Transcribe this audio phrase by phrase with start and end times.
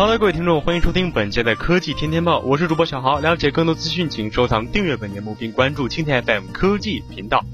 [0.00, 3.18] 好的，各位听众，欢迎收听本节的科技天天报，我是主播小豪。
[3.18, 7.44] 了解更多资讯，请收藏、订阅本节目，并关注青田 FM 科技频道。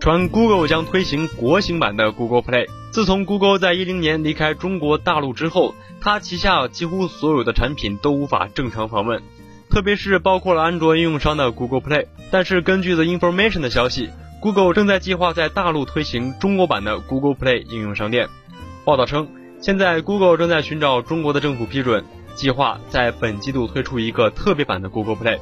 [0.00, 2.68] 传 Google 将推行国行版的 Google Play。
[2.90, 9.22] 自从 Google 在一零年离开中国大陆之后，它旗下几乎所有的产品都无法正常访问，
[9.68, 12.06] 特别是包括了安卓应用商的 Google Play。
[12.30, 14.08] 但是根据 The Information 的消息
[14.40, 18.26] ，Google 正在计划在大陆推行中国版的 Google Play 应用商店。
[18.86, 19.28] 报道称。
[19.60, 22.02] 现在，Google 正在寻找中国的政府批准，
[22.34, 25.38] 计划在本季度推出一个特别版的 Google Play，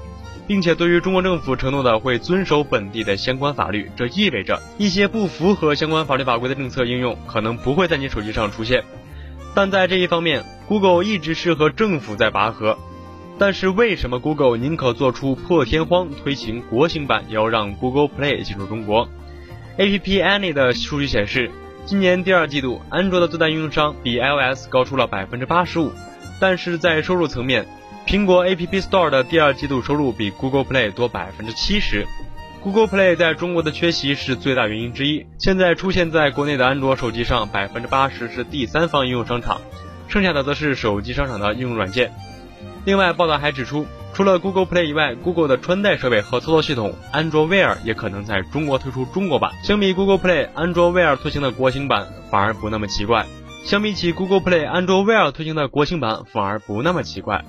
[0.48, 3.88] 并且对于中国政府承诺的会遵守本地的相关法律。
[3.96, 8.82] 这意味着一些不符合相关法律法规的政策应用可能不会在你手机上出现。
[9.54, 12.77] 但在这一方面，Google 一直是和政府在拔河。
[13.38, 19.08] 但是为什么 Google 宁可做出破天荒推行国行版，也要让 Google Play 进入中国
[19.78, 21.48] ？App Annie 的数据显示。
[21.88, 25.91] 今年第二季度，安卓的最大应用商比 iOS 高出了百分之八十五，
[26.39, 27.67] 但是在收入层面，
[28.06, 32.06] 苹果 App Store 的第二季度收入比 Google Play 多百分之七十。
[32.61, 35.25] Google Play 在中国的缺席是最大原因之一。
[35.39, 39.58] 现在出现在国内的安卓手机上，百分之八十是第三方应用商场，
[40.08, 42.12] 剩下的则是手机商场的应用软件。
[42.84, 43.86] 另外，报道还指出。
[44.14, 49.53] 除了 Google Play 以外，Google 的穿戴设备和操作系统安卓 Wear 也可能在中国推出中国版。
[49.62, 53.27] 相比 Google Play，安卓 Wear 推行的国行版反而不那么奇怪。
[53.64, 57.45] 相比起 Google Play，安卓 Wear 推行的国行版反而不那么奇怪。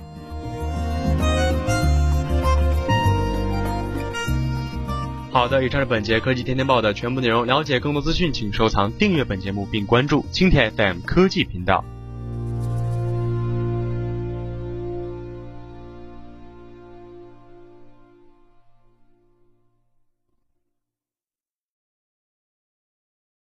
[5.32, 7.46] 好的，以上是本节科技天天报的全部内容。
[7.46, 11.84] 了解更多资讯，请收藏、订阅本节目并关注青田 FM 科技频道。